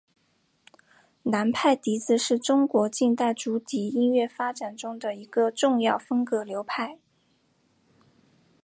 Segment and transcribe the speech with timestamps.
[1.21, 6.97] 南派笛子是中国近代竹笛音乐发展中的一个重要风格流派。